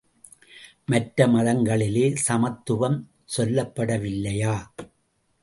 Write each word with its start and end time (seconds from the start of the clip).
மற்ற 0.85 1.27
மதங்களிலே 1.27 2.07
சமத்துவம் 2.15 2.97
சொல்லப்படவில்லையா? 3.37 4.55